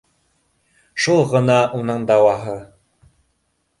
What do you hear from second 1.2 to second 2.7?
ғына уның дауаһы